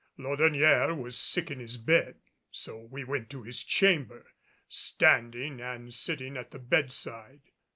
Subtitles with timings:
[0.17, 2.15] Laudonnière was sick in his bed,
[2.49, 4.31] so we went to his chamber,
[4.67, 7.41] standing and sitting at the bedside.